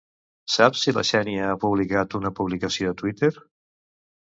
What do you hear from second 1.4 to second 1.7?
ha